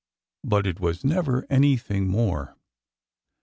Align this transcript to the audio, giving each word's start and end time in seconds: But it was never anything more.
But 0.43 0.65
it 0.65 0.79
was 0.79 1.05
never 1.05 1.45
anything 1.51 2.07
more. 2.07 2.55